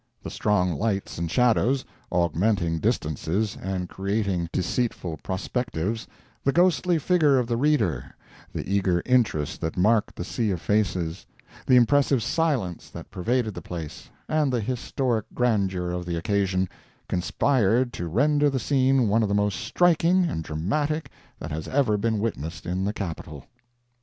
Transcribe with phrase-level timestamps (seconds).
[0.23, 6.07] The strong lights and shadows, augmenting distances and creating deceitful prospectives,
[6.43, 8.15] the ghostly figure of the reader,
[8.51, 11.27] the eager interest that marked the sea of faces,
[11.67, 16.67] the impressive silence that pervaded the place, and the historic grandeur of the occasion,
[17.07, 21.95] conspired to render the scene one of the most striking and dramatic that has ever
[21.95, 23.43] been witnessed in the Capitol.